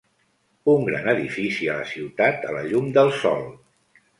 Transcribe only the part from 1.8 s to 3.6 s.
la ciutat a la llum del sol.